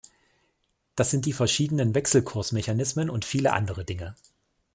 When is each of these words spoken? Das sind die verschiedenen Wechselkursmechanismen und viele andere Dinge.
Das 0.95 1.11
sind 1.11 1.27
die 1.27 1.31
verschiedenen 1.31 1.93
Wechselkursmechanismen 1.93 3.07
und 3.07 3.23
viele 3.23 3.53
andere 3.53 3.85
Dinge. 3.85 4.15